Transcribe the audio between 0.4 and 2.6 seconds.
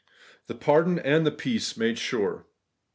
THE PARDON AND THE PEACE MADE SURE